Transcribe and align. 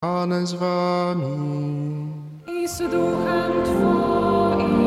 Pane 0.00 0.46
z 0.46 0.54
wami. 0.54 1.26
i 2.46 2.68
z 2.68 2.78
duchem 2.78 3.52
Twoim. 3.64 4.78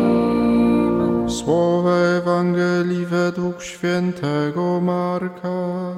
Słowa 1.30 1.96
Ewangelii 1.96 3.06
według 3.06 3.62
świętego 3.64 4.82
Marka. 4.82 5.96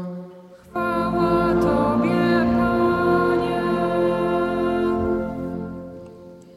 Chwała 0.58 1.54
Tobie, 1.54 2.46
Panie. 2.58 3.64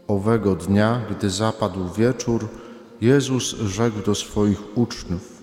Owego 0.08 0.54
dnia, 0.54 1.00
gdy 1.10 1.30
zapadł 1.30 1.88
wieczór, 1.88 2.48
Jezus 3.00 3.56
rzekł 3.56 4.02
do 4.06 4.14
swoich 4.14 4.78
uczniów: 4.78 5.42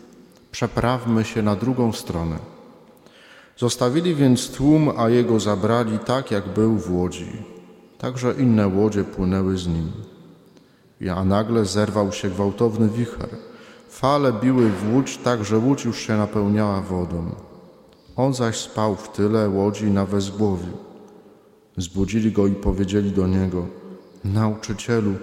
Przeprawmy 0.51 1.25
się 1.25 1.41
na 1.41 1.55
drugą 1.55 1.91
stronę. 1.91 2.52
Zostawili 3.57 4.15
więc 4.15 4.51
tłum, 4.51 4.91
a 4.97 5.09
jego 5.09 5.39
zabrali 5.39 5.99
tak, 5.99 6.31
jak 6.31 6.53
był 6.53 6.77
w 6.77 6.91
łodzi. 6.91 7.31
Także 7.97 8.33
inne 8.39 8.67
łodzie 8.67 9.03
płynęły 9.03 9.57
z 9.57 9.67
nim. 9.67 9.91
A 11.15 11.23
nagle 11.23 11.65
zerwał 11.65 12.11
się 12.11 12.29
gwałtowny 12.29 12.89
wicher. 12.89 13.29
Fale 13.89 14.33
biły 14.33 14.69
w 14.69 14.93
łódź, 14.93 15.17
tak 15.17 15.45
że 15.45 15.57
łódź 15.57 15.85
już 15.85 15.99
się 15.99 16.17
napełniała 16.17 16.81
wodą. 16.81 17.35
On 18.15 18.33
zaś 18.33 18.57
spał 18.57 18.95
w 18.95 19.09
tyle 19.09 19.49
łodzi 19.49 19.91
na 19.91 20.05
wezgłowiu. 20.05 20.77
Zbudzili 21.77 22.31
go 22.31 22.47
i 22.47 22.51
powiedzieli 22.51 23.11
do 23.11 23.27
niego: 23.27 23.67
Nauczycielu, 24.23 25.13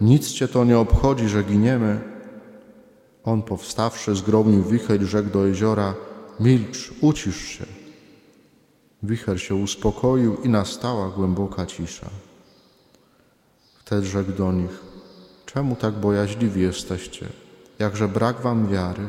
nic 0.00 0.32
cię 0.32 0.48
to 0.48 0.64
nie 0.64 0.78
obchodzi, 0.78 1.28
że 1.28 1.44
giniemy. 1.44 2.00
On 3.24 3.42
powstawszy, 3.42 4.14
zgromił 4.14 4.62
wicher 4.62 5.02
i 5.02 5.06
rzekł 5.06 5.30
do 5.30 5.46
jeziora: 5.46 5.94
Milcz, 6.40 6.92
ucisz 7.00 7.36
się. 7.36 7.77
Wicher 9.02 9.40
się 9.40 9.54
uspokoił 9.54 10.36
i 10.42 10.48
nastała 10.48 11.08
głęboka 11.08 11.66
cisza. 11.66 12.10
Wtedy 13.78 14.06
rzekł 14.06 14.32
do 14.32 14.52
nich: 14.52 14.80
Czemu 15.46 15.76
tak 15.76 15.94
bojaźliwi 15.94 16.60
jesteście? 16.60 17.26
Jakże 17.78 18.08
brak 18.08 18.40
wam 18.40 18.68
wiary? 18.68 19.06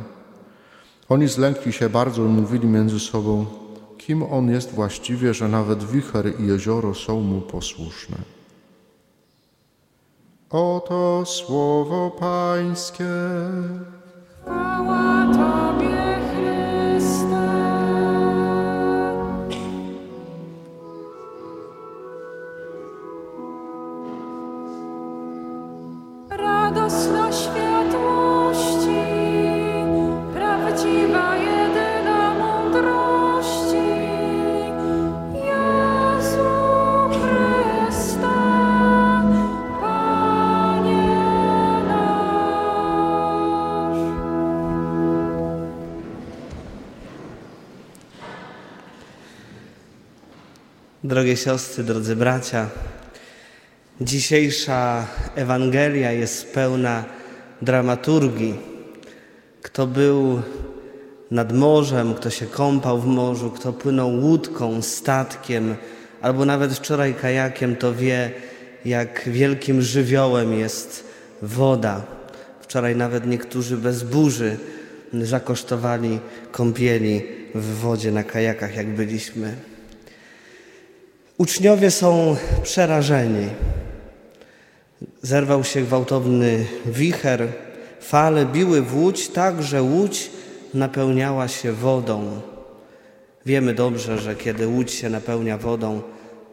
Oni 1.09 1.27
zlękli 1.27 1.73
się 1.73 1.89
bardzo 1.89 2.25
i 2.25 2.27
mówili 2.27 2.67
między 2.67 2.99
sobą: 2.99 3.45
Kim 3.97 4.23
on 4.23 4.49
jest 4.49 4.71
właściwie, 4.71 5.33
że 5.33 5.47
nawet 5.47 5.83
wicher 5.83 6.39
i 6.39 6.47
jezioro 6.47 6.95
są 6.95 7.19
mu 7.19 7.41
posłuszne? 7.41 8.17
Oto 10.49 11.23
słowo 11.25 12.11
Pańskie. 12.19 13.05
Chwała 14.41 15.25
Tobie, 15.33 16.08
Drogie 51.29 51.43
siostry, 51.43 51.83
drodzy 51.83 52.15
bracia, 52.15 52.69
dzisiejsza 54.01 55.05
Ewangelia 55.35 56.11
jest 56.11 56.53
pełna 56.53 57.05
dramaturgii. 57.61 58.55
Kto 59.61 59.87
był 59.87 60.41
nad 61.31 61.53
morzem, 61.53 62.13
kto 62.13 62.29
się 62.29 62.45
kąpał 62.45 62.99
w 62.99 63.05
morzu, 63.05 63.51
kto 63.51 63.73
płynął 63.73 64.09
łódką, 64.09 64.81
statkiem, 64.81 65.75
albo 66.21 66.45
nawet 66.45 66.73
wczoraj 66.73 67.13
kajakiem, 67.13 67.75
to 67.75 67.93
wie, 67.93 68.31
jak 68.85 69.29
wielkim 69.29 69.81
żywiołem 69.81 70.53
jest 70.53 71.03
woda. 71.41 72.01
Wczoraj 72.61 72.95
nawet 72.95 73.27
niektórzy 73.27 73.77
bez 73.77 74.03
burzy 74.03 74.57
zakosztowali 75.13 76.19
kąpieli 76.51 77.21
w 77.55 77.75
wodzie 77.75 78.11
na 78.11 78.23
kajakach, 78.23 78.75
jak 78.75 78.87
byliśmy. 78.87 79.78
Uczniowie 81.39 81.91
są 81.91 82.35
przerażeni. 82.63 83.49
Zerwał 85.21 85.63
się 85.63 85.81
gwałtowny 85.81 86.65
wicher, 86.85 87.47
fale 88.01 88.45
biły 88.45 88.81
w 88.81 88.97
łódź 88.97 89.27
tak, 89.27 89.63
że 89.63 89.81
łódź 89.81 90.29
napełniała 90.73 91.47
się 91.47 91.71
wodą. 91.71 92.41
Wiemy 93.45 93.73
dobrze, 93.73 94.17
że 94.17 94.35
kiedy 94.35 94.67
łódź 94.67 94.91
się 94.91 95.09
napełnia 95.09 95.57
wodą, 95.57 96.01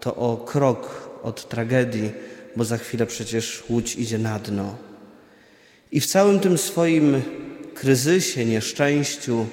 to 0.00 0.16
o 0.16 0.36
krok 0.36 1.10
od 1.22 1.48
tragedii, 1.48 2.12
bo 2.56 2.64
za 2.64 2.78
chwilę 2.78 3.06
przecież 3.06 3.64
łódź 3.68 3.96
idzie 3.96 4.18
na 4.18 4.38
dno. 4.38 4.74
I 5.92 6.00
w 6.00 6.06
całym 6.06 6.40
tym 6.40 6.58
swoim 6.58 7.22
kryzysie, 7.74 8.44
nieszczęściu 8.44 9.46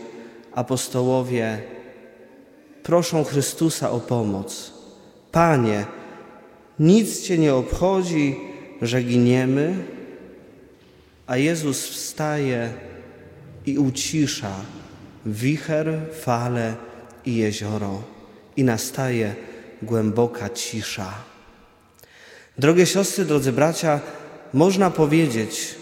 apostołowie 0.51 1.61
proszą 2.83 3.23
Chrystusa 3.23 3.91
o 3.91 3.99
pomoc. 3.99 4.82
Panie, 5.33 5.85
nic 6.79 7.21
Cię 7.21 7.37
nie 7.37 7.55
obchodzi, 7.55 8.35
że 8.81 9.03
giniemy, 9.03 9.75
a 11.27 11.37
Jezus 11.37 11.87
wstaje 11.87 12.73
i 13.65 13.77
ucisza 13.77 14.51
wicher, 15.25 15.99
fale 16.21 16.75
i 17.25 17.35
jezioro 17.35 18.01
i 18.57 18.63
nastaje 18.63 19.35
głęboka 19.81 20.49
cisza. 20.49 21.13
Drogie 22.57 22.85
siostry, 22.85 23.25
drodzy 23.25 23.51
bracia, 23.51 23.99
można 24.53 24.91
powiedzieć, 24.91 25.75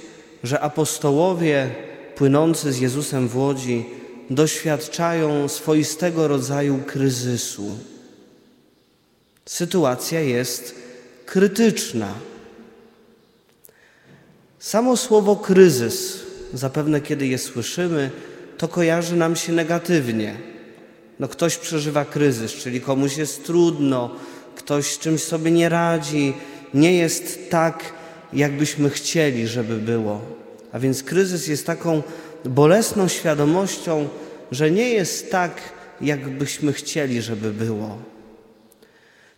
że 0.44 0.60
apostołowie 0.60 1.70
płynący 2.16 2.74
z 2.74 2.80
Jezusem 2.80 3.28
w 3.28 3.38
łodzi 3.38 3.86
doświadczają 4.30 5.48
swoistego 5.48 6.28
rodzaju 6.28 6.80
kryzysu. 6.88 7.78
Sytuacja 9.46 10.20
jest 10.20 10.76
krytyczna. 11.26 12.14
Samo 14.60 14.98
słowo 14.98 15.36
kryzys, 15.36 16.20
zapewne 16.54 17.02
kiedy 17.02 17.28
je 17.28 17.38
słyszymy, 17.38 18.12
to 18.58 18.68
kojarzy 18.68 19.16
nam 19.16 19.36
się 19.36 19.54
negatywnie. 19.54 20.36
No 21.20 21.28
ktoś 21.28 21.58
przeżywa 21.58 22.06
kryzys, 22.06 22.52
czyli 22.52 22.82
komuś 22.82 23.18
jest 23.18 23.46
trudno, 23.46 24.16
ktoś 24.56 24.98
czymś 24.98 25.24
sobie 25.24 25.52
nie 25.52 25.70
radzi, 25.70 26.34
nie 26.74 26.94
jest 26.94 27.50
tak, 27.50 27.94
jakbyśmy 28.34 28.90
chcieli, 28.90 29.48
żeby 29.48 29.78
było. 29.78 30.22
A 30.72 30.80
więc 30.80 31.04
kryzys 31.04 31.48
jest 31.48 31.66
taką 31.66 32.04
bolesną 32.46 33.08
świadomością, 33.08 34.10
że 34.52 34.72
nie 34.72 34.90
jest 34.90 35.32
tak, 35.32 35.62
jakbyśmy 36.02 36.74
chcieli, 36.74 37.22
żeby 37.22 37.54
było. 37.54 38.11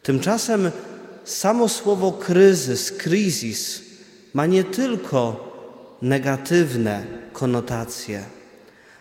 Tymczasem 0.04 0.72
samo 1.24 1.70
słowo 1.70 2.12
kryzys, 2.12 2.92
kryzis 2.92 3.82
ma 4.34 4.46
nie 4.46 4.64
tylko 4.64 5.54
negatywne 6.02 7.06
konotacje, 7.34 8.24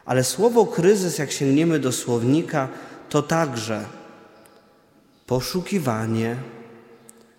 ale 0.04 0.24
słowo 0.24 0.66
kryzys, 0.66 1.18
jak 1.18 1.32
sięgniemy 1.32 1.78
do 1.78 1.92
słownika, 1.92 2.68
to 3.08 3.22
także 3.22 3.84
poszukiwanie, 5.26 6.36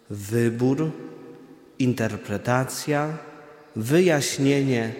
wybór, 0.10 0.92
interpretacja, 1.80 3.18
wyjaśnienie, 3.76 4.94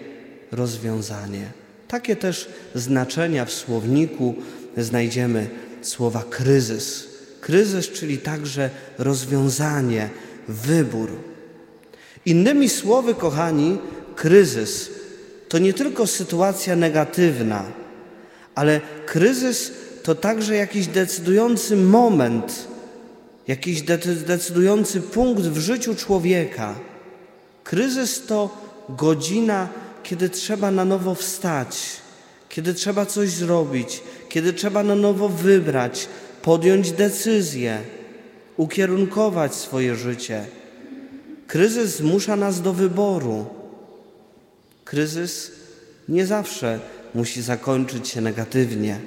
rozwiązanie. 0.52 1.50
Takie 1.88 2.16
też 2.16 2.48
znaczenia 2.74 3.44
w 3.44 3.52
słowniku 3.52 4.34
znajdziemy 4.76 5.50
słowa 5.82 6.22
kryzys. 6.30 7.13
Kryzys, 7.44 7.88
czyli 7.88 8.18
także 8.18 8.70
rozwiązanie, 8.98 10.10
wybór. 10.48 11.10
Innymi 12.26 12.68
słowy, 12.68 13.14
kochani, 13.14 13.78
kryzys 14.16 14.90
to 15.48 15.58
nie 15.58 15.72
tylko 15.74 16.06
sytuacja 16.06 16.76
negatywna, 16.76 17.64
ale 18.54 18.80
kryzys 19.06 19.72
to 20.02 20.14
także 20.14 20.56
jakiś 20.56 20.86
decydujący 20.86 21.76
moment, 21.76 22.68
jakiś 23.48 23.82
decydujący 24.26 25.00
punkt 25.00 25.42
w 25.42 25.58
życiu 25.58 25.94
człowieka. 25.94 26.74
Kryzys 27.64 28.26
to 28.26 28.56
godzina, 28.88 29.68
kiedy 30.02 30.28
trzeba 30.28 30.70
na 30.70 30.84
nowo 30.84 31.14
wstać, 31.14 31.76
kiedy 32.48 32.74
trzeba 32.74 33.06
coś 33.06 33.30
zrobić, 33.30 34.02
kiedy 34.28 34.52
trzeba 34.52 34.82
na 34.82 34.94
nowo 34.94 35.28
wybrać, 35.28 36.08
podjąć 36.44 36.92
decyzję. 36.92 37.80
ukierunkować 38.56 39.54
swoje 39.54 39.94
życie. 39.94 40.46
Kryzys 41.46 41.96
zmusza 41.96 42.36
nas 42.36 42.62
do 42.62 42.72
wyboru. 42.72 43.46
Kryzys 44.84 45.52
nie 46.08 46.26
zawsze 46.26 46.80
musi 47.14 47.42
zakończyć 47.42 48.08
się 48.08 48.20
negatywnie. 48.20 49.00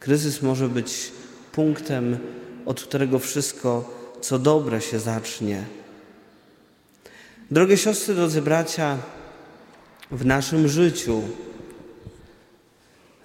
Kryzys 0.00 0.42
może 0.42 0.68
być 0.68 1.12
punktem, 1.52 2.18
od 2.66 2.82
którego 2.82 3.18
wszystko, 3.18 3.94
co 4.20 4.38
dobre, 4.38 4.80
się 4.80 4.98
zacznie. 4.98 5.64
Drogie 7.50 7.76
siostry, 7.76 8.14
drodzy 8.14 8.42
bracia, 8.42 8.98
w 10.10 10.26
naszym 10.26 10.68
życiu, 10.68 11.22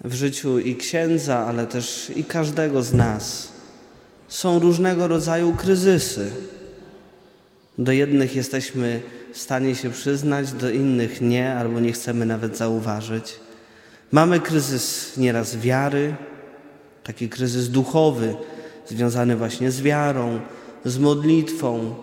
w 0.03 0.13
życiu 0.13 0.59
i 0.59 0.75
księdza, 0.75 1.37
ale 1.37 1.67
też 1.67 2.11
i 2.15 2.23
każdego 2.23 2.83
z 2.83 2.93
nas, 2.93 3.51
są 4.27 4.59
różnego 4.59 5.07
rodzaju 5.07 5.53
kryzysy. 5.53 6.31
Do 7.77 7.91
jednych 7.91 8.35
jesteśmy 8.35 9.01
w 9.33 9.37
stanie 9.37 9.75
się 9.75 9.89
przyznać, 9.89 10.51
do 10.51 10.69
innych 10.69 11.21
nie, 11.21 11.55
albo 11.55 11.79
nie 11.79 11.91
chcemy 11.91 12.25
nawet 12.25 12.57
zauważyć. 12.57 13.39
Mamy 14.11 14.39
kryzys 14.39 15.17
nieraz 15.17 15.57
wiary, 15.57 16.15
taki 17.03 17.29
kryzys 17.29 17.69
duchowy, 17.69 18.35
związany 18.87 19.35
właśnie 19.35 19.71
z 19.71 19.81
wiarą, 19.81 20.39
z 20.85 20.97
modlitwą, 20.97 21.95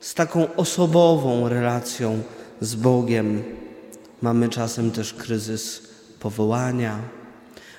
z 0.00 0.14
taką 0.14 0.54
osobową 0.56 1.48
relacją 1.48 2.22
z 2.60 2.74
Bogiem. 2.74 3.42
Mamy 4.22 4.48
czasem 4.48 4.90
też 4.90 5.14
kryzys 5.14 5.82
powołania. 6.20 6.98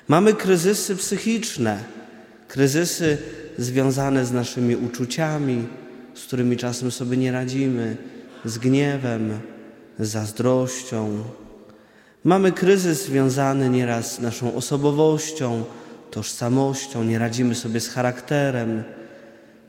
Mamy 0.08 0.34
kryzysy 0.34 0.96
psychiczne, 0.96 1.84
kryzysy 2.48 3.18
związane 3.58 4.26
z 4.26 4.32
naszymi 4.32 4.76
uczuciami, 4.76 5.66
z 6.14 6.24
którymi 6.24 6.56
czasem 6.56 6.90
sobie 6.90 7.16
nie 7.16 7.32
radzimy, 7.32 7.96
z 8.44 8.58
gniewem, 8.58 9.40
z 9.98 10.08
zazdrością. 10.08 11.24
Mamy 12.24 12.52
kryzys 12.52 13.04
związany 13.04 13.70
nieraz 13.70 14.14
z 14.14 14.20
naszą 14.20 14.54
osobowością, 14.54 15.64
tożsamością, 16.10 17.04
nie 17.04 17.18
radzimy 17.18 17.54
sobie 17.54 17.80
z 17.80 17.88
charakterem, 17.88 18.82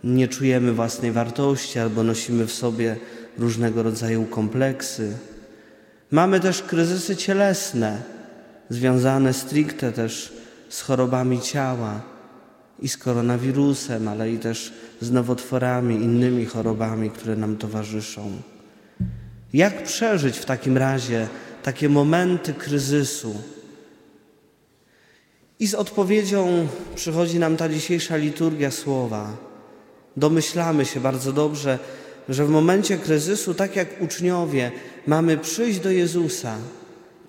nie 0.04 0.28
czujemy 0.28 0.74
własnej 0.74 1.12
wartości 1.12 1.80
albo 1.80 2.04
nosimy 2.04 2.46
w 2.46 2.52
sobie 2.52 2.96
różnego 3.38 3.84
rodzaju 3.84 4.26
kompleksy. 4.26 5.14
Mamy 6.12 6.40
też 6.40 6.62
kryzysy 6.62 7.16
cielesne, 7.16 8.02
związane 8.70 9.34
stricte 9.34 9.92
też 9.92 10.34
z 10.70 10.82
chorobami 10.82 11.42
ciała 11.42 12.02
i 12.80 12.88
z 12.88 12.98
koronawirusem, 12.98 14.08
ale 14.08 14.32
i 14.32 14.38
też 14.38 14.74
z 15.02 15.12
nowotworami, 15.12 15.96
innymi 15.96 16.46
chorobami, 16.46 17.10
które 17.10 17.36
nam 17.36 17.58
towarzyszą. 17.58 18.32
Jak 19.54 19.84
przeżyć 19.84 20.38
w 20.38 20.46
takim 20.46 20.78
razie 20.78 21.28
takie 21.64 21.90
momenty 21.90 22.54
kryzysu? 22.54 23.36
I 25.60 25.68
z 25.68 25.74
odpowiedzią 25.76 26.68
przychodzi 26.96 27.40
nam 27.40 27.58
ta 27.58 27.70
dzisiejsza 27.70 28.18
liturgia 28.18 28.72
słowa. 28.72 29.38
Domyślamy 30.18 30.86
się 30.86 31.00
bardzo 31.00 31.34
dobrze, 31.34 31.80
że 32.30 32.46
w 32.46 32.50
momencie 32.50 32.98
kryzysu, 32.98 33.54
tak 33.54 33.76
jak 33.76 34.02
uczniowie, 34.02 34.72
mamy 35.08 35.38
przyjść 35.38 35.80
do 35.80 35.92
Jezusa. 35.92 36.58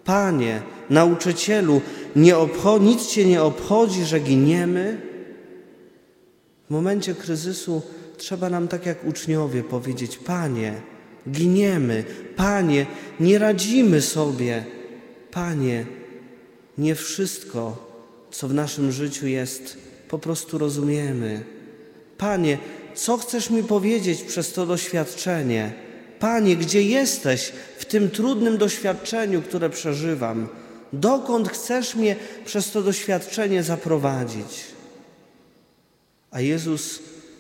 Panie, 0.04 0.62
nauczycielu, 0.90 1.80
nie 2.16 2.34
nic 2.80 3.06
Cię 3.06 3.24
nie 3.24 3.42
obchodzi, 3.42 4.04
że 4.04 4.20
giniemy? 4.20 5.00
W 6.68 6.72
momencie 6.72 7.14
kryzysu 7.14 7.82
trzeba 8.16 8.50
nam, 8.50 8.68
tak 8.68 8.86
jak 8.86 9.04
uczniowie, 9.04 9.62
powiedzieć: 9.62 10.18
Panie, 10.18 10.74
giniemy, 11.30 12.04
Panie, 12.36 12.86
nie 13.20 13.38
radzimy 13.38 14.00
sobie, 14.00 14.64
Panie, 15.30 15.86
nie 16.78 16.94
wszystko, 16.94 17.90
co 18.30 18.48
w 18.48 18.54
naszym 18.54 18.92
życiu 18.92 19.26
jest, 19.26 19.78
po 20.08 20.18
prostu 20.18 20.58
rozumiemy. 20.58 21.44
Panie, 22.18 22.58
co 22.94 23.18
chcesz 23.18 23.50
mi 23.50 23.62
powiedzieć 23.62 24.22
przez 24.22 24.52
to 24.52 24.66
doświadczenie? 24.66 25.89
Panie, 26.20 26.56
gdzie 26.56 26.82
jesteś 26.82 27.52
w 27.78 27.84
tym 27.84 28.10
trudnym 28.10 28.58
doświadczeniu, 28.58 29.42
które 29.42 29.70
przeżywam? 29.70 30.48
Dokąd 30.92 31.48
chcesz 31.48 31.94
mnie 31.94 32.16
przez 32.44 32.70
to 32.70 32.82
doświadczenie 32.82 33.62
zaprowadzić? 33.62 34.64
A 36.30 36.40
Jezus, 36.40 36.98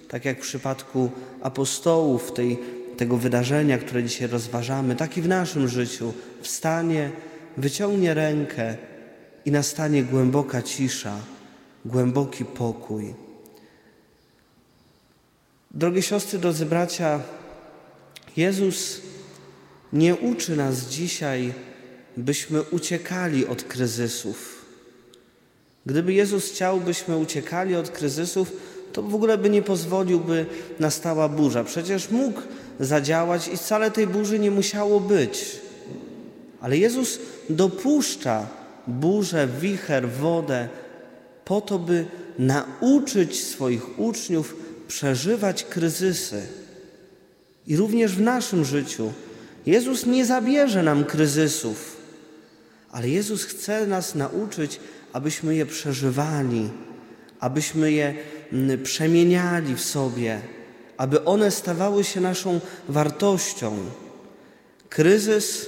tak 0.08 0.24
jak 0.24 0.38
w 0.38 0.42
przypadku 0.42 1.10
apostołów, 1.42 2.32
tej, 2.32 2.58
tego 2.96 3.16
wydarzenia, 3.16 3.78
które 3.78 4.04
dzisiaj 4.04 4.28
rozważamy, 4.28 4.96
tak 4.96 5.16
i 5.16 5.22
w 5.22 5.28
naszym 5.28 5.68
życiu, 5.68 6.12
wstanie, 6.42 7.10
wyciągnie 7.56 8.14
rękę 8.14 8.76
i 9.44 9.50
nastanie 9.50 10.02
głęboka 10.02 10.62
cisza, 10.62 11.16
głęboki 11.84 12.44
pokój. 12.44 13.14
Drogie 15.70 16.02
siostry, 16.02 16.38
drodzy 16.38 16.66
bracia, 16.66 17.20
Jezus 18.40 19.00
nie 19.92 20.16
uczy 20.16 20.56
nas 20.56 20.88
dzisiaj, 20.88 21.52
byśmy 22.16 22.62
uciekali 22.62 23.46
od 23.46 23.62
kryzysów. 23.62 24.64
Gdyby 25.86 26.12
Jezus 26.12 26.50
chciał, 26.50 26.80
byśmy 26.80 27.16
uciekali 27.16 27.76
od 27.76 27.90
kryzysów, 27.90 28.52
to 28.92 29.02
w 29.02 29.14
ogóle 29.14 29.38
by 29.38 29.50
nie 29.50 29.62
pozwolił, 29.62 30.20
by 30.20 30.46
nastała 30.78 31.28
burza. 31.28 31.64
Przecież 31.64 32.10
mógł 32.10 32.40
zadziałać 32.80 33.48
i 33.48 33.56
wcale 33.56 33.90
tej 33.90 34.06
burzy 34.06 34.38
nie 34.38 34.50
musiało 34.50 35.00
być. 35.00 35.60
Ale 36.60 36.78
Jezus 36.78 37.18
dopuszcza 37.50 38.46
burzę, 38.86 39.48
wicher, 39.60 40.08
wodę 40.10 40.68
po 41.44 41.60
to, 41.60 41.78
by 41.78 42.06
nauczyć 42.38 43.44
swoich 43.44 43.98
uczniów 43.98 44.56
przeżywać 44.88 45.64
kryzysy. 45.64 46.42
I 47.70 47.76
również 47.76 48.16
w 48.16 48.20
naszym 48.20 48.64
życiu 48.64 49.12
Jezus 49.66 50.06
nie 50.06 50.26
zabierze 50.26 50.82
nam 50.82 51.04
kryzysów, 51.04 51.96
ale 52.90 53.08
Jezus 53.08 53.44
chce 53.44 53.86
nas 53.86 54.14
nauczyć, 54.14 54.80
abyśmy 55.12 55.54
je 55.54 55.66
przeżywali, 55.66 56.68
abyśmy 57.40 57.92
je 57.92 58.14
przemieniali 58.82 59.74
w 59.74 59.80
sobie, 59.80 60.40
aby 60.96 61.24
one 61.24 61.50
stawały 61.50 62.04
się 62.04 62.20
naszą 62.20 62.60
wartością. 62.88 63.76
Kryzys 64.88 65.66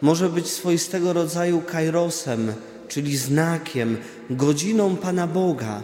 może 0.00 0.28
być 0.28 0.46
swoistego 0.46 1.12
rodzaju 1.12 1.60
kairosem, 1.60 2.52
czyli 2.88 3.16
znakiem, 3.16 3.96
godziną 4.30 4.96
Pana 4.96 5.26
Boga. 5.26 5.82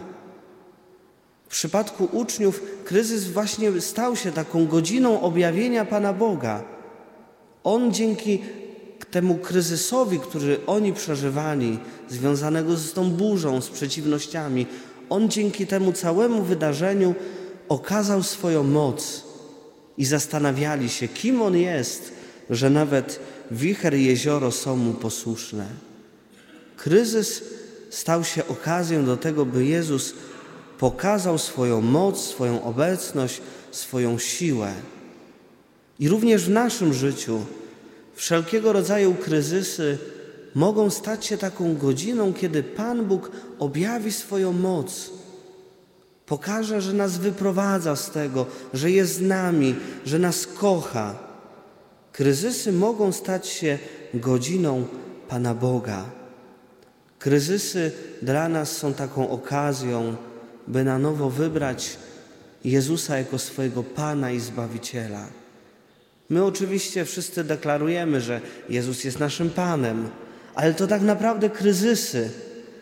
W 1.45 1.51
przypadku 1.51 2.09
uczniów 2.11 2.61
kryzys 2.85 3.27
właśnie 3.27 3.81
stał 3.81 4.15
się 4.15 4.31
taką 4.31 4.67
godziną 4.67 5.21
objawienia 5.21 5.85
Pana 5.85 6.13
Boga. 6.13 6.63
On 7.63 7.93
dzięki 7.93 8.41
temu 9.11 9.37
kryzysowi, 9.37 10.19
który 10.19 10.59
oni 10.67 10.93
przeżywali, 10.93 11.79
związanego 12.09 12.77
z 12.77 12.93
tą 12.93 13.11
burzą, 13.11 13.61
z 13.61 13.69
przeciwnościami, 13.69 14.65
on 15.09 15.29
dzięki 15.29 15.67
temu 15.67 15.93
całemu 15.93 16.43
wydarzeniu 16.43 17.15
okazał 17.69 18.23
swoją 18.23 18.63
moc 18.63 19.23
i 19.97 20.05
zastanawiali 20.05 20.89
się, 20.89 21.07
kim 21.07 21.41
on 21.41 21.57
jest, 21.57 22.11
że 22.49 22.69
nawet 22.69 23.19
wicher 23.51 23.97
i 23.97 24.05
jezioro 24.05 24.51
są 24.51 24.75
mu 24.75 24.93
posłuszne. 24.93 25.65
Kryzys 26.77 27.43
stał 27.89 28.23
się 28.23 28.47
okazją 28.47 29.05
do 29.05 29.17
tego, 29.17 29.45
by 29.45 29.65
Jezus 29.65 30.13
pokazał 30.79 31.37
swoją 31.37 31.81
moc, 31.81 32.19
swoją 32.19 32.63
obecność, 32.63 33.41
swoją 33.71 34.19
siłę. 34.19 34.73
I 35.99 36.09
również 36.09 36.45
w 36.45 36.49
naszym 36.49 36.93
życiu 36.93 37.39
wszelkiego 38.15 38.73
rodzaju 38.73 39.13
kryzysy 39.13 39.97
mogą 40.55 40.89
stać 40.89 41.25
się 41.25 41.37
taką 41.37 41.75
godziną, 41.75 42.33
kiedy 42.33 42.63
Pan 42.63 43.05
Bóg 43.05 43.31
objawi 43.59 44.11
swoją 44.11 44.51
moc, 44.51 45.09
pokaże, 46.25 46.81
że 46.81 46.93
nas 46.93 47.17
wyprowadza 47.17 47.95
z 47.95 48.11
tego, 48.11 48.45
że 48.73 48.91
jest 48.91 49.13
z 49.13 49.21
nami, 49.21 49.75
że 50.05 50.19
nas 50.19 50.47
kocha. 50.47 51.15
Kryzysy 52.11 52.71
mogą 52.71 53.11
stać 53.11 53.47
się 53.47 53.77
godziną 54.13 54.85
Pana 55.27 55.53
Boga. 55.53 56.05
Kryzysy 57.19 57.91
dla 58.21 58.49
nas 58.49 58.71
są 58.71 58.93
taką 58.93 59.29
okazją, 59.29 60.15
by 60.67 60.83
na 60.83 60.99
nowo 60.99 61.29
wybrać 61.29 61.97
Jezusa 62.63 63.17
jako 63.17 63.39
swojego 63.39 63.83
Pana 63.83 64.31
i 64.31 64.39
Zbawiciela. 64.39 65.27
My 66.29 66.43
oczywiście 66.43 67.05
wszyscy 67.05 67.43
deklarujemy, 67.43 68.21
że 68.21 68.41
Jezus 68.69 69.03
jest 69.03 69.19
naszym 69.19 69.49
Panem, 69.49 70.09
ale 70.55 70.73
to 70.73 70.87
tak 70.87 71.01
naprawdę 71.01 71.49
kryzysy 71.49 72.29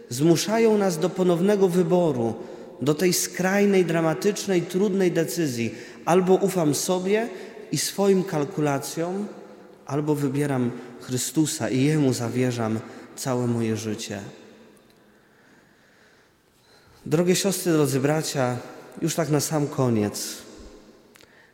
zmuszają 0.10 0.78
nas 0.78 1.00
do 1.00 1.10
ponownego 1.10 1.70
wyboru, 1.70 2.34
do 2.82 2.94
tej 2.94 3.14
skrajnej, 3.14 3.86
dramatycznej, 3.86 4.62
trudnej 4.62 5.12
decyzji. 5.12 5.76
Albo 6.06 6.36
ufam 6.36 6.76
sobie 6.76 7.28
i 7.72 7.78
swoim 7.78 8.24
kalkulacjom, 8.24 9.28
albo 9.86 10.16
wybieram 10.16 10.72
Chrystusa 11.02 11.70
i 11.70 11.84
Jemu 11.84 12.14
zawierzam 12.14 12.80
całe 13.16 13.48
moje 13.48 13.78
życie. 13.78 14.20
Drogie 17.06 17.36
siostry, 17.36 17.74
drodzy 17.74 18.00
bracia, 18.00 18.58
już 19.02 19.16
tak 19.16 19.30
na 19.30 19.40
sam 19.40 19.68
koniec. 19.68 20.38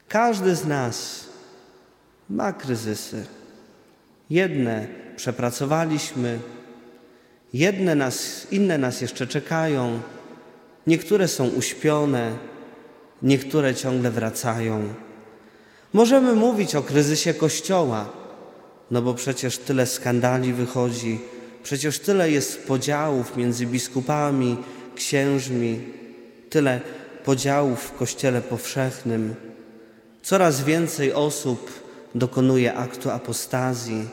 Każdy 0.07 0.55
z 0.55 0.65
nas 0.65 1.25
ma 2.29 2.53
kryzysy. 2.53 3.25
Jedne 4.29 4.87
przepracowaliśmy, 5.15 6.39
jedne 7.53 7.95
nas, 7.95 8.47
inne 8.51 8.77
nas 8.77 9.01
jeszcze 9.01 9.27
czekają, 9.27 10.01
niektóre 10.87 11.27
są 11.27 11.47
uśpione, 11.47 12.31
niektóre 13.21 13.75
ciągle 13.75 14.11
wracają. 14.11 14.93
Możemy 15.93 16.35
mówić 16.35 16.75
o 16.75 16.83
kryzysie 16.83 17.33
Kościoła, 17.33 18.09
no 18.91 19.01
bo 19.01 19.13
przecież 19.13 19.57
tyle 19.57 19.85
skandali 19.85 20.53
wychodzi, 20.53 21.19
przecież 21.63 21.99
tyle 21.99 22.31
jest 22.31 22.67
podziałów 22.67 23.37
między 23.37 23.65
biskupami, 23.65 24.57
księżmi, 24.99 25.79
tyle 26.49 26.81
podziałów 27.25 27.79
w 27.79 27.97
Kościele 27.97 28.41
powszechnym. 28.41 29.35
Coraz 30.21 30.63
więcej 30.63 31.13
osób 31.13 31.71
dokonuje 32.15 32.73
aktu 32.73 33.09
apostazji, 33.09 34.07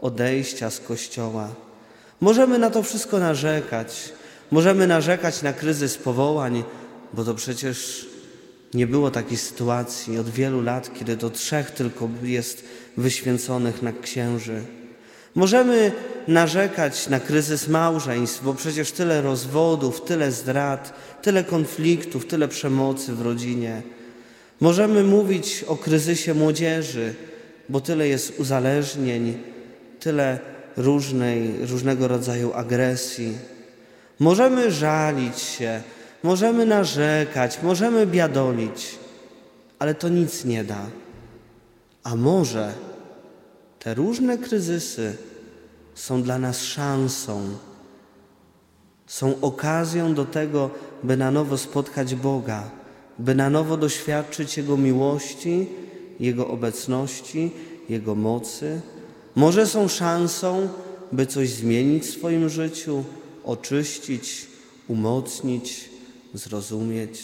odejścia 0.00 0.70
z 0.70 0.80
Kościoła. 0.80 1.48
Możemy 2.20 2.58
na 2.58 2.70
to 2.70 2.82
wszystko 2.82 3.18
narzekać. 3.18 4.12
Możemy 4.50 4.86
narzekać 4.86 5.42
na 5.42 5.52
kryzys 5.52 5.96
powołań, 5.96 6.64
bo 7.12 7.24
to 7.24 7.34
przecież 7.34 8.06
nie 8.74 8.86
było 8.86 9.10
takiej 9.10 9.36
sytuacji 9.36 10.18
od 10.18 10.28
wielu 10.28 10.62
lat, 10.62 10.90
kiedy 10.98 11.16
to 11.16 11.30
trzech 11.30 11.70
tylko 11.70 12.08
jest 12.22 12.64
wyświęconych 12.96 13.82
na 13.82 13.92
księży. 13.92 14.62
Możemy 15.34 15.92
narzekać 16.28 17.08
na 17.08 17.20
kryzys 17.20 17.68
małżeństw, 17.68 18.44
bo 18.44 18.54
przecież 18.54 18.92
tyle 18.92 19.22
rozwodów, 19.22 20.00
tyle 20.00 20.32
zdrad, 20.32 20.92
tyle 21.22 21.44
konfliktów, 21.44 22.26
tyle 22.26 22.48
przemocy 22.48 23.14
w 23.14 23.22
rodzinie. 23.22 23.82
Możemy 24.60 25.04
mówić 25.04 25.64
o 25.68 25.76
kryzysie 25.76 26.34
młodzieży, 26.34 27.14
bo 27.68 27.80
tyle 27.80 28.08
jest 28.08 28.40
uzależnień, 28.40 29.38
tyle 30.00 30.38
różnej, 30.76 31.66
różnego 31.66 32.08
rodzaju 32.08 32.52
agresji. 32.52 33.38
Możemy 34.18 34.70
żalić 34.70 35.38
się, 35.38 35.82
możemy 36.22 36.66
narzekać, 36.66 37.58
możemy 37.62 38.06
biadolić, 38.06 38.98
ale 39.78 39.94
to 39.94 40.08
nic 40.08 40.44
nie 40.44 40.64
da. 40.64 40.86
A 42.04 42.16
może 42.16 42.72
te 43.88 43.94
różne 43.94 44.38
kryzysy 44.38 45.16
są 45.94 46.22
dla 46.22 46.38
nas 46.38 46.62
szansą, 46.62 47.40
są 49.06 49.40
okazją 49.40 50.14
do 50.14 50.24
tego, 50.24 50.70
by 51.02 51.16
na 51.16 51.30
nowo 51.30 51.58
spotkać 51.58 52.14
Boga, 52.14 52.70
by 53.18 53.34
na 53.34 53.50
nowo 53.50 53.76
doświadczyć 53.76 54.56
Jego 54.56 54.76
miłości, 54.76 55.66
Jego 56.20 56.48
obecności, 56.48 57.50
Jego 57.88 58.14
mocy. 58.14 58.80
Może 59.34 59.66
są 59.66 59.88
szansą, 59.88 60.68
by 61.12 61.26
coś 61.26 61.48
zmienić 61.48 62.04
w 62.04 62.10
swoim 62.10 62.48
życiu, 62.48 63.04
oczyścić, 63.44 64.46
umocnić, 64.88 65.90
zrozumieć. 66.34 67.22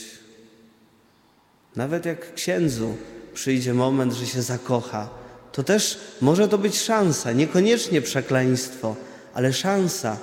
Nawet 1.76 2.06
jak 2.06 2.34
księdzu 2.34 2.94
przyjdzie 3.34 3.74
moment, 3.74 4.12
że 4.12 4.26
się 4.26 4.42
zakocha, 4.42 5.23
to 5.54 5.62
też 5.62 5.98
może 6.20 6.48
to 6.48 6.58
być 6.58 6.80
szansa, 6.80 7.32
niekoniecznie 7.32 8.02
przekleństwo, 8.02 8.96
ale 9.34 9.52
szansa, 9.52 10.16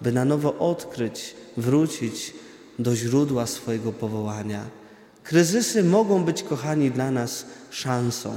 by 0.00 0.12
na 0.12 0.24
nowo 0.24 0.58
odkryć, 0.58 1.34
wrócić 1.56 2.34
do 2.78 2.96
źródła 2.96 3.46
swojego 3.46 3.92
powołania. 3.92 4.64
Kryzysy 5.22 5.84
mogą 5.84 6.24
być, 6.24 6.42
kochani, 6.42 6.90
dla 6.90 7.10
nas 7.10 7.46
szansą. 7.70 8.34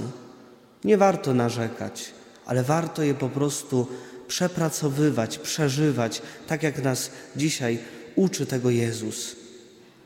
Nie 0.83 0.97
warto 0.97 1.33
narzekać, 1.33 2.11
ale 2.45 2.63
warto 2.63 3.03
je 3.03 3.13
po 3.13 3.29
prostu 3.29 3.87
przepracowywać, 4.27 5.37
przeżywać, 5.37 6.21
tak 6.47 6.63
jak 6.63 6.83
nas 6.83 7.11
dzisiaj 7.35 7.79
uczy 8.15 8.45
tego 8.45 8.69
Jezus. 8.69 9.35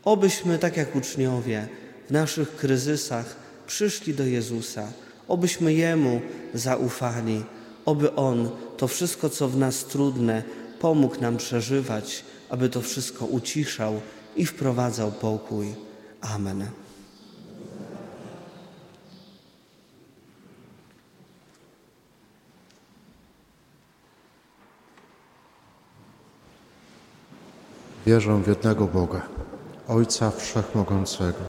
Obyśmy, 0.04 0.58
tak 0.58 0.76
jak 0.76 0.96
uczniowie, 0.96 1.68
w 2.08 2.10
naszych 2.10 2.56
kryzysach 2.56 3.36
przyszli 3.66 4.14
do 4.14 4.24
Jezusa, 4.24 4.92
obyśmy 5.28 5.74
Jemu 5.74 6.20
zaufali, 6.54 7.44
oby 7.84 8.14
On 8.14 8.50
to 8.76 8.88
wszystko, 8.88 9.28
co 9.28 9.48
w 9.48 9.56
nas 9.56 9.84
trudne, 9.84 10.42
pomógł 10.80 11.20
nam 11.20 11.36
przeżywać, 11.36 12.24
aby 12.50 12.68
to 12.68 12.80
wszystko 12.80 13.26
uciszał 13.26 14.00
i 14.36 14.46
wprowadzał 14.46 15.12
pokój. 15.12 15.74
Amen. 16.20 16.66
Wierzę 28.06 28.42
w 28.42 28.48
jednego 28.48 28.86
Boga, 28.86 29.22
Ojca 29.88 30.30
Wszechmogącego, 30.30 31.38